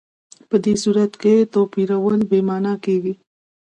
په 0.49 0.55
دې 0.63 0.73
صورت 0.83 1.11
کې 1.21 1.35
توپیرول 1.53 2.19
بې 2.29 2.39
معنا 2.47 2.73
کېږي. 2.85 3.13